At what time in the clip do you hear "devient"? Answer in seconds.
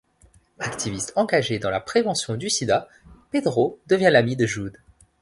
3.85-4.09